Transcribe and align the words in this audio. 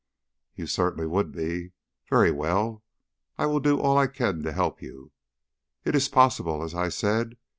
"You 0.55 0.65
certainly 0.65 1.05
would 1.05 1.31
be. 1.31 1.73
Very 2.09 2.31
well, 2.31 2.81
I 3.37 3.45
will 3.45 3.59
do 3.59 3.79
all 3.79 3.99
I 3.99 4.07
can 4.07 4.41
to 4.41 4.51
help 4.51 4.81
you. 4.81 5.11
It 5.85 5.93
is 5.93 6.09
possible, 6.09 6.63
as 6.63 6.73
I 6.73 6.89
said. 6.89 7.37